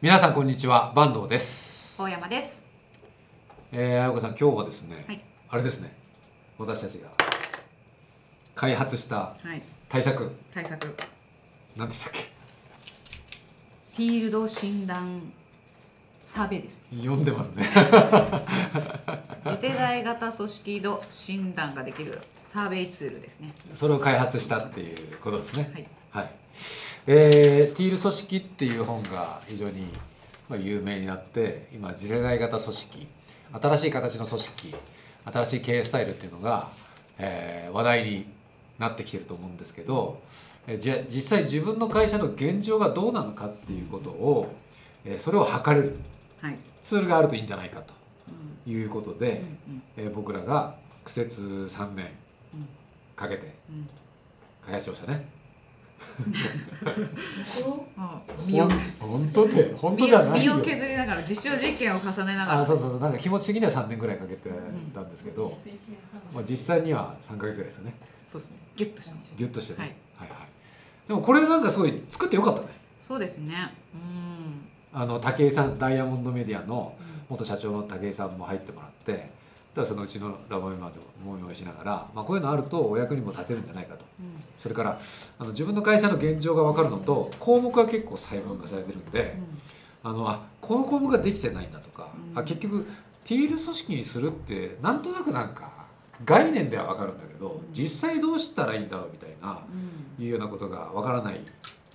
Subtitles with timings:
[0.00, 2.62] 皆さんこんにちは坂東です大山です。
[3.72, 5.20] えー、あやこさん今日はですね、はい
[5.52, 5.92] あれですね
[6.58, 7.08] 私たちが
[8.54, 9.62] 開発したはい。
[9.88, 10.94] 対策対策。
[11.76, 12.20] 何でしたっけ？
[13.96, 15.32] フィールド診断
[16.26, 16.80] サーベイです。
[16.96, 17.68] 読んでますね
[19.44, 23.52] 次世代型組織度診断ができるサーベイツールですね。
[23.74, 25.86] それを開発したっていうことですねはい。
[26.12, 26.30] はい、
[27.06, 29.86] えー、ティール組織っていう本が非常に
[30.48, 33.06] まあ有名になって今次世代型組織
[33.60, 34.74] 新しい形の組織
[35.24, 36.68] 新しい経営スタイルっていうのが、
[37.18, 38.26] えー話題に
[38.80, 40.20] なってきてると思うんですけど、
[40.66, 44.52] えーじゃ実際自分の会社の現状がどうなのかっていうことを、
[45.04, 45.96] えーそれを測れる
[46.40, 46.56] はい。
[46.82, 47.92] ツールがあるといいんじゃないかと
[48.66, 49.42] うんいうことうんで、
[49.96, 52.06] えー僕らが苦節3年
[52.54, 52.68] うん
[53.16, 53.88] かけてうん
[54.64, 55.28] 開発しましたね。
[56.20, 56.22] う
[58.46, 58.46] ん。
[58.46, 58.68] 身を
[58.98, 62.60] 本当で本当じゃないよ身を削りながら実証実験を重ねながら。
[62.60, 64.50] あそうそうそうなんか気持ち的には3年ぐらいかけて
[64.94, 65.50] たんですけど、
[66.34, 67.94] まあ、実際には3か月ぐらいですよね
[68.26, 68.56] そうですね。
[68.76, 69.34] ギュッとしたんですよ。
[69.38, 70.48] ギュッとしてね、はいはいはい
[71.08, 72.68] でもこれなんかすごい作ってよかったね
[73.00, 73.54] そうですね。
[73.94, 74.68] うん。
[74.92, 79.30] あの武井さんダイヤモンドメディアのうん元社長の武井さんも入ってもらって
[79.74, 84.04] だそのうちのラボメンバーでも思いをしながら、まあ、こういうのあるとお役にも立てるんじゃないかと。
[84.18, 84.26] うん。
[84.56, 85.00] それから
[85.38, 89.36] あの自分の会社の現状が分かるのと項目が結構細分化されてるんで、
[90.02, 92.38] あのあこの項目ができてないんだとか、うん。
[92.38, 92.86] あ結局
[93.24, 95.70] ティール組織にするってなんとなくなんか
[96.24, 97.72] 概念では分かるんだけどうん。
[97.72, 99.62] 実際どうしたらいいんだろうみたいな
[100.18, 100.24] うん。
[100.24, 101.40] いうようなことが分からないっ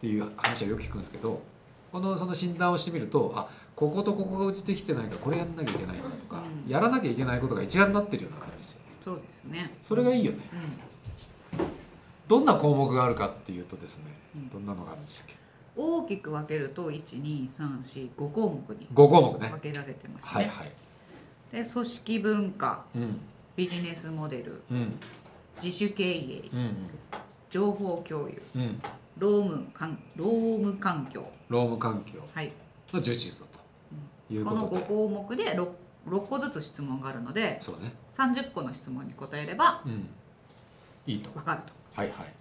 [0.00, 1.40] ていう話はよく聞くんですけど
[1.90, 8.86] このその診断をしてみるとあこことここがうちできてないからこれやんなきゃいけないんだとか、うんやらなきゃいけないことが一覧になってるような感じですよね。
[9.00, 9.74] そうですね。
[9.86, 10.38] それがいいよね。
[11.52, 11.66] うん。
[12.28, 14.04] どんな項目があるかっていうとですね
[14.36, 14.48] うん。
[14.48, 15.34] どんなのがあるんでしたっけ？
[15.76, 19.48] 大きく分けると12345項目に5項目ね。
[19.50, 20.28] 分けられてますね。
[20.30, 20.72] はいはい。
[21.52, 23.20] で組織文化うん。
[23.56, 24.98] ビジネスモデルうん。
[25.62, 26.76] 自主経営うん
[27.50, 28.60] 情報共有うん。
[28.62, 28.82] うん
[29.18, 31.22] 労務環労務環境。
[31.48, 32.18] 労務環境。
[32.34, 32.50] はい。
[32.94, 35.68] の重視だというこのことで5項目で 6,
[36.08, 37.92] 6個ずつ質問があるのでそうね。
[38.14, 40.08] 30個の質問に答えればうん。
[41.06, 41.30] いいと。
[41.30, 41.72] 分かると。
[41.94, 42.34] はいはい、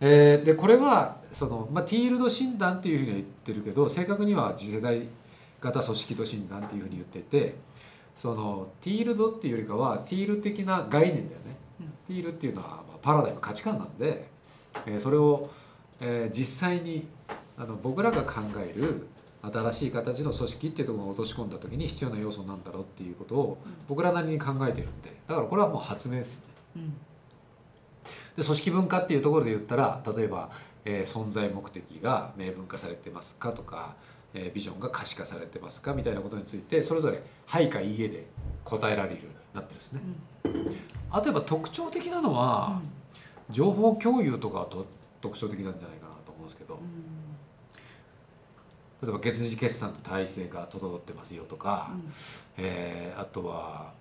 [0.00, 5.08] えーでこれはその、まあ、ティールド診断っていうふうには言ってるけど正確には次世代
[5.60, 7.56] 型組織度診断っていうふうに言ってて
[8.16, 11.86] そのティールドっていうよりかはティール的な概念だよね、うん。
[12.06, 14.28] ティールっていうのはまあパラダイム価値観なんで、
[14.86, 15.50] えーそれを、
[16.00, 17.08] えー実際に
[17.58, 19.08] あの僕らが考える
[19.52, 23.72] 新しい形の組織っていうところを落とし込んだ時に必要な要素なんだろうっていうことをうん。
[23.88, 26.44] 僕らなりに考えてるんでだからこれはもう発明ですよね。
[26.76, 26.92] うん。
[28.36, 30.50] で組織文化っていうところで言ったら例えば、
[30.84, 33.96] えー存在目的が明文化されてますかとか、
[34.34, 38.26] えービジョンが可視化されてますかみたいなことについてそれぞれ「はい」か「いいえ」で
[38.64, 40.00] 答えられるようになってるんですね。
[41.10, 42.80] あとやっぱ特徴的なのは、
[43.50, 44.86] 情報共有とかはと
[45.20, 46.78] 特徴的なんじゃないかなと思うんですけど
[49.02, 51.90] 例えば月次決算と体制が整ってますよとか、
[52.56, 53.92] えーあとは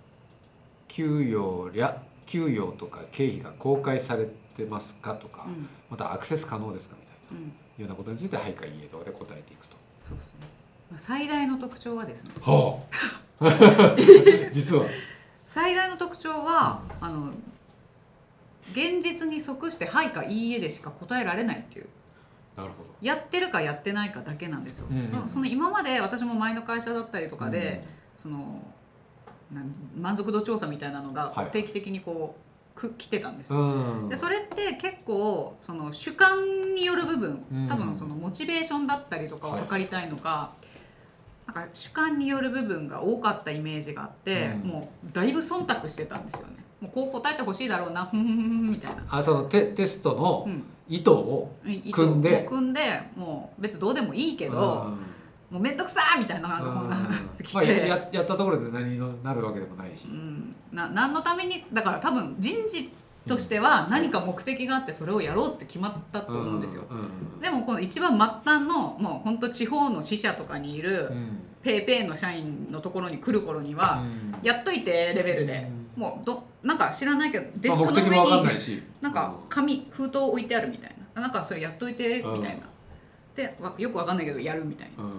[0.88, 5.68] 給与や給与とか経費が公開されてますかとか、うん。
[5.90, 7.48] またアクセス可能ですかみたいなうん。
[7.82, 9.76] ようなことについて「はい」か「いいえ」とかで答えていくと。
[10.08, 10.34] そうですね。
[10.92, 12.32] まあ最大の特徴はですね。
[12.42, 12.80] は
[13.42, 13.96] あ。
[14.52, 14.86] 実は。
[15.46, 17.32] 最大の特徴はあの
[18.72, 21.90] 現実に即して「はい」か「いいえ」でしか答えられないっていう
[22.56, 27.38] なるほやってるかやってないかだけなんですよ、うんうんその今まで私も前の会社だったりとど。
[27.38, 27.86] かで、
[28.18, 28.62] その
[29.52, 31.52] なん満足度調査みたいなのがはい。
[31.52, 32.36] 定期的にこ
[32.76, 33.64] う、く来てたんですうよ、
[34.04, 40.54] ん、でそれって結構その主観による部分うん多分そのモチベーションだったりとかを測りたいのか、
[41.48, 44.70] なんか主観による部分が多かったイメージがあって、うん。
[44.70, 48.06] もうだいぶ忖度してたんですよねもうこう答えてほしいだろうな。
[48.06, 51.52] ふんふんふんみたいな、あそのテテストのうん、意図を、
[51.92, 52.46] 組んで。
[52.48, 52.82] 組んで
[53.16, 54.94] もう別にどうでもいいけど、
[55.50, 56.96] もうめんどくさーみたいななんかこんな
[57.44, 60.08] 来まあ、て、ややったところで何になるわけでもないし。
[60.08, 62.92] う、ん、な何のためにだから多分人事
[63.28, 66.84] としては何か目的があってそれをやろうって決まったと思うんですよ。
[66.90, 66.98] うん。
[66.98, 67.02] う
[67.38, 67.40] ん。
[67.40, 71.40] でもこの一番末端のもう本当地方の支社とかにいるうん。
[71.66, 74.36] ペイペイの社員のところに来る頃には、うん。
[74.44, 78.82] やっといてレベルで、もうどなんか知らないけどデスクの上にないし。
[79.02, 81.22] なんか紙封筒置いてあるみたいな。
[81.22, 82.34] なんかそれやっといてうん。
[82.34, 82.64] みたいな、
[83.36, 85.04] でわよくわかんないけどやるみたいな。
[85.04, 85.14] っうん。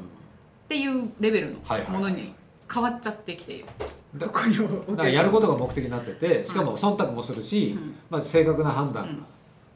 [0.69, 1.59] ていうレベルの
[1.89, 2.35] ものに
[2.73, 3.67] 変わっちゃってきている。
[4.17, 4.65] だここにだ
[4.97, 7.95] からやることが目的になっててしかも忖度もするし、うん。
[8.11, 9.05] まあ、正確な判断。
[9.05, 9.17] が、うん。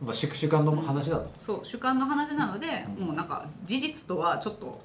[0.03, 3.07] まあ、主主観の話だと、そう主観の話なので、うん。
[3.07, 4.81] もうなんか事実とはちょっと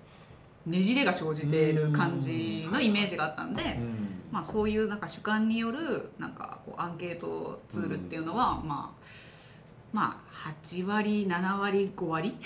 [0.65, 9.05] ねじれが生じている感じのイメージがあったんで、うんまあ、そういうなんか主観によるなんかこうアンケートツールっていうのは、まあ
[9.93, 12.37] まあ8割7割5割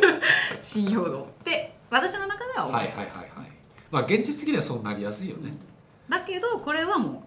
[0.60, 3.52] 信用度って私の中では思う、はいはいはいはい。
[3.90, 5.52] まあ現実的にはそうなりやすいよね、
[6.08, 7.26] だけどこれはもう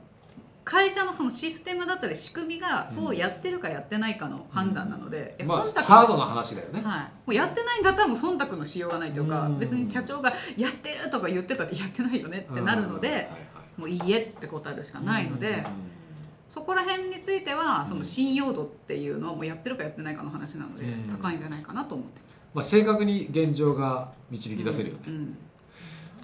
[0.63, 9.59] 会社のそのシステムだったり仕組みがそうやってるかやってないかの判断なので、いやまあ忖度のハードな話だよね、はい、もうやってないんだったらもう忖度のしようがないというか、うん。
[9.59, 13.27] 別に社長が「やってる!」とか言ってたってやってないよねってなるので、はい
[13.80, 15.66] もういいえって答えるしかないので、
[16.50, 21.18] そこら辺についてはその信用度っていうのはもうやってるかやってないかの話なので、うん。
[21.18, 22.22] 高いんじゃないかなと思って
[22.54, 25.38] まあ、正確に現状が導き出せるよね、うん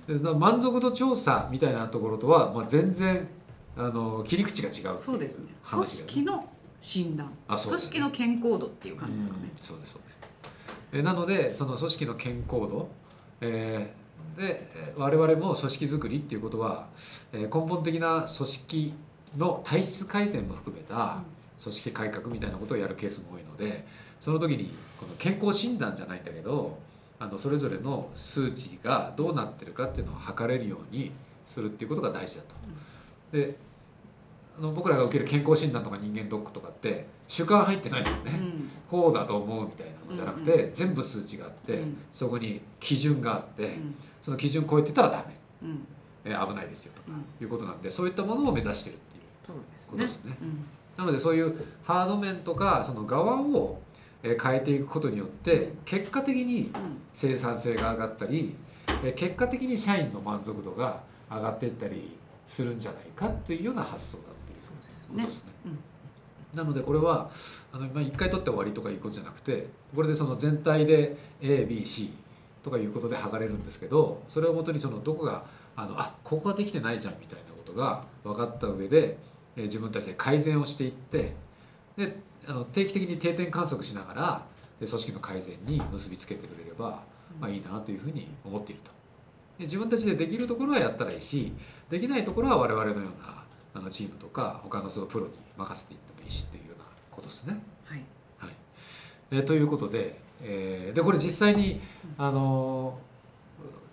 [0.07, 3.28] でな満足度調査みたいなところとは、まあ、全然
[3.75, 5.46] あの切り口が違うっていそうですね。
[5.68, 6.48] 組織の
[6.80, 7.34] 診断、ね。
[7.48, 11.00] 組織の健康度っていう感じですかね、うんそうですそうです。
[11.00, 12.90] えなのでその組織の健康度、
[13.42, 14.05] えー
[14.38, 16.88] でえー我々も組織づくりっていうことは、
[17.33, 18.94] えー根本的な組織
[19.38, 21.21] の体質改善も含めた
[21.62, 23.85] 組織改革みたいなことをやるケースも多いので
[24.21, 26.77] その時にこの健康診断じゃないんだけど
[27.19, 31.11] あのそれぞれの数値がどうなってるかっていうのを測れるように
[31.45, 32.56] するっていうことが大事だと。
[33.31, 33.56] で
[34.57, 38.31] あの僕らが受ける健康診断とか人間ドックとかって主観入ってないですよね。
[38.34, 38.69] うん。
[38.90, 41.98] こうだと思うみたいなのじゃなくて、全部数値があって、うん。
[42.13, 43.96] そこに基準があって、うん。
[44.22, 45.88] その基準超えてたらダメ、うん。
[46.24, 47.25] えー危ないですよとうん。
[47.44, 49.92] いうことなんでそういったものを目指してるっていうそうですね。
[49.92, 50.38] ことですね。
[50.42, 50.66] うん。
[50.98, 51.54] なのでそういう
[51.84, 53.80] ハード面とかその側を
[54.24, 56.98] えー変えていくことによって結果的にうん。
[57.13, 58.56] 生産性が上がったり
[59.04, 62.16] えー結果的に社員の満足度が上がっていったり
[62.48, 64.24] するんじゃないかというような発想だ
[65.07, 65.52] ですねことですね。
[65.66, 65.80] うん
[66.56, 67.30] なのでこれは
[67.74, 72.10] あのまあ1回取って終わりとかいうことじゃなくてこれでその全体で ABC
[72.63, 75.44] とかいうことで剥がれるんですけどそれをもとにそのどこが
[75.75, 79.18] あのあここができてないじゃんみたいなことが分かった上で
[79.57, 81.34] えー自分たちで改善をしていって
[81.98, 82.16] で
[82.48, 84.46] あの定期的に定点観測しながら
[84.80, 87.04] で組織の改善に結びつけてくれれば、
[87.40, 88.92] まあ、いいなというふうに思っていると。
[89.57, 91.54] で自分たちでできるところはやったらいいし
[91.90, 93.34] できないところは我々のような
[93.75, 97.62] あのチームとか他のそのプロに任せていってもいいしっていうようなことですね。
[97.86, 98.01] はい
[98.39, 98.50] はい
[99.31, 101.81] えーということで,、えーでこれ実際に、
[102.18, 103.06] あのー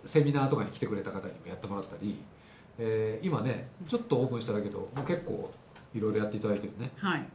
[0.09, 2.17] セミナーとかに来てくれた方にもやってもらったり、
[2.79, 5.51] えー今ねちょっとオープンしただけどもう結構
[5.95, 6.91] いろいろやっていただいてるね。
[6.97, 7.27] はい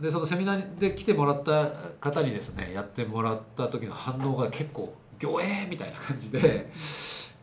[0.00, 1.66] でそのセミナーで来てもらった
[2.00, 6.70] 方にですねやってもらった時の反応が結構「ギョエー!」みたいな感じで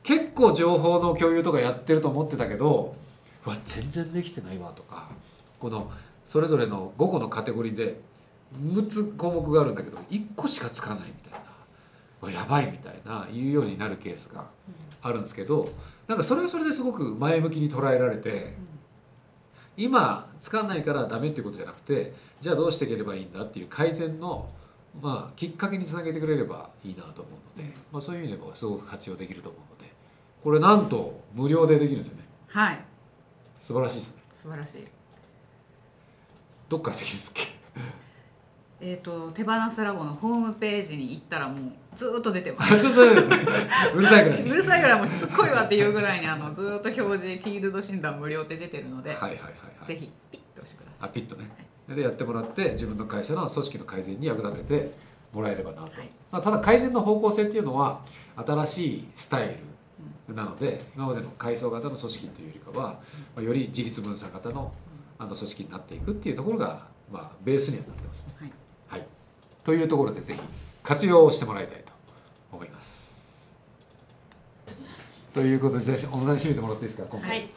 [0.04, 3.09] 結構情報の共有とかやってると思ってたけど「う
[3.46, 5.10] わ全然できてないわ」とか
[5.60, 5.92] この
[6.26, 8.00] それぞれの5個のカテゴリーで
[8.62, 11.46] 6つ項目があるんだけど1個しかつかないみたいな
[12.22, 14.48] 「うわやばい」みたいな言うようになるケースが
[15.02, 15.70] あるんですけど
[16.08, 18.70] なんかそれはそれですごく前向きに捉えられて。
[19.80, 24.50] 今つかないからダメっていうことじゃなくてじゃあどうしていければいいんだっていう改善の、
[25.02, 29.94] まあ、きっかけにつなげてくれればいいなと思うので、まあ、そういう意味でもすごく活用できると思うので
[30.44, 32.24] これなんと無料でできるんですよね。
[32.50, 32.89] はい
[33.70, 34.24] 素晴らしいですね。
[34.34, 34.88] 素晴らしい。
[36.70, 37.44] どっからできるんですっけ？
[38.82, 41.60] えー、と手放すラボのホームページに行ったらもう
[41.96, 42.88] ずーっと出てまあす
[43.94, 49.50] うるさいぐらいに うるさいぐらいもうしつこいわっていうぐらいにあのずーっと表示ティールド診断無料って出てるので、はいはいはいは
[49.84, 49.86] い。
[49.86, 51.48] ぜひピッと押してくださあピッとね。
[51.90, 54.94] でやってもらって自分の会社の組織の改善に役立てて
[55.32, 56.10] もらえればなと、はい。
[56.32, 58.02] まあ、ただ改善の方向性っていうのは
[58.36, 59.56] 新しいスタイル
[60.34, 63.00] なので今までの階層型の組織というよりかは、
[63.36, 64.74] まあ、より自立分散型の
[65.18, 68.34] あの組織になっていくっていうところが、まあ、ベースにはなってますね。
[68.40, 68.52] はい
[68.88, 69.08] はい、
[69.66, 70.40] というところでぜひ
[70.82, 71.92] 活用してもらいたいと
[72.54, 73.10] 思います。
[75.34, 77.30] ということでじゃあ小野さんに締めてもらっていいですか今回。
[77.30, 77.50] はい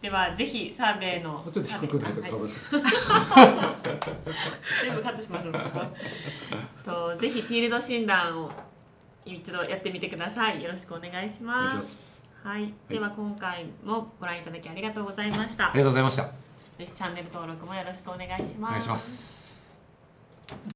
[0.00, 3.90] ではぜひサーベイのちょっと低くないとかぶはいって。
[4.84, 5.54] 全部カットしましょう
[6.84, 8.50] とぜひティールド診断を
[9.24, 12.17] 一度やってみてくださいよろしくお願いしお願いします。
[12.48, 16.22] はい、では今回もご覧いただきありがとうございましたありがとうございました。
[16.22, 16.30] ぜ
[16.78, 19.76] ひチャンネル登録もよろしくお願いしますお願いします。